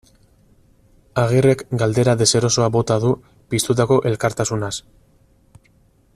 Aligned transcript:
Agirrek 1.23 1.61
galdera 1.83 2.15
deserosoa 2.23 2.71
bota 2.77 2.99
du 3.05 3.13
piztutako 3.55 3.99
elkartasunaz. 4.13 4.75